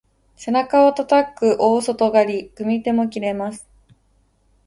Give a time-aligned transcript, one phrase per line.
[0.35, 3.69] 背中をたたく大外刈り、組み手も切れます。